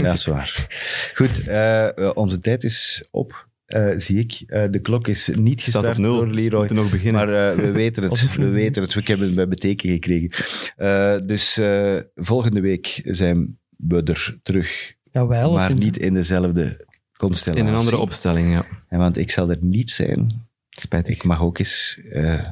[0.03, 0.67] Dat is waar.
[1.13, 4.43] Goed, eh, onze tijd is op, eh, zie ik.
[4.47, 6.15] Eh, de klok is niet Het staat op gestart nul.
[6.15, 6.67] door Leroy.
[6.73, 7.25] nog beginnen.
[7.27, 8.35] Maar eh, we weten het.
[8.35, 8.93] We weten het.
[8.93, 10.29] We hebben het bij beteken gekregen.
[10.75, 14.93] Eh, dus eh, volgende week zijn we er terug.
[15.11, 16.85] Jawel, maar niet in dezelfde
[17.17, 17.63] constellatie.
[17.65, 18.65] In een andere opstelling, ja.
[18.89, 20.47] En want ik zal er niet zijn.
[20.69, 21.15] Spijtig.
[21.15, 22.47] Ik mag ook eens eh,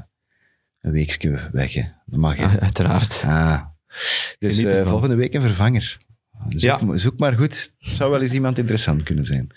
[0.82, 1.74] een weekje weg.
[1.74, 1.84] Hè.
[2.06, 2.44] Dat mag hè.
[2.44, 3.24] Ah, uiteraard.
[3.26, 3.62] Ah.
[4.40, 5.98] Dus eh, volgende week een vervanger.
[6.50, 6.98] Zoek, Ja.
[6.98, 7.74] zoek maar goed.
[7.80, 9.52] Het zou wel eens iemand interessant kunnen zijn.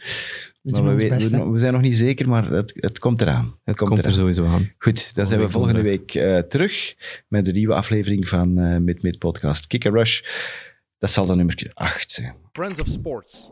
[0.67, 1.45] We doen we, ons weten- best, hè.
[1.45, 3.59] we, we zijn nog niet zeker, maar het, het komt eraan.
[3.65, 4.13] Het komt er eraan.
[4.13, 4.73] sowieso aan.
[4.79, 6.95] Goed, dan zijn we volgende week eh, terug
[7.29, 10.21] met de nieuwe aflevering van eh Mid Mid Podcast Kick and Rush.
[10.99, 12.35] Dat zal dan nummer 8 zijn.
[12.53, 13.51] Friends of Sports.